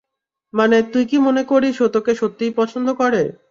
মানে, 0.53 0.77
তুই 0.91 1.03
কি 1.05 1.17
মনে 1.19 1.43
করিস 1.51 1.75
ও 1.81 1.95
তোকে 1.95 2.11
সত্যিই 2.21 2.57
পছন্দ 2.59 2.87
করে? 3.01 3.21